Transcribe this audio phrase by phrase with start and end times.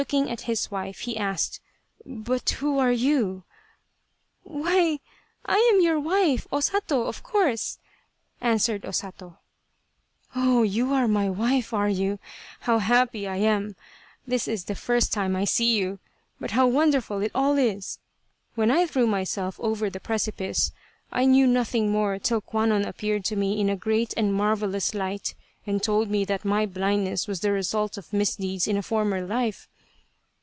[0.01, 1.59] Then looking at his wife, he asked:"
[2.27, 3.43] But who are you?""
[4.43, 4.99] Why,
[5.45, 7.77] I am your wife O Sato, of course!"
[8.51, 9.37] answered O Sato.
[9.37, 9.37] X
[10.33, 12.17] 74 Tsubosaka" Oh, you are my wife, are you?
[12.61, 13.75] How happy I am!
[14.25, 15.99] This is the first time I see you.
[16.39, 17.99] But how wonderful it all is.
[18.55, 20.71] When I threw myself over the precipice,
[21.11, 25.35] I knew nothing more till Kwannon appeared to me in a great and marvellous light
[25.67, 29.67] and told me that my blindness was the result of misdeeds in a former life."